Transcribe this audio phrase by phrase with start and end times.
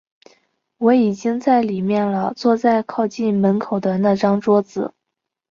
[0.79, 4.95] 我已经在里面了，坐在靠近门口的那张桌子。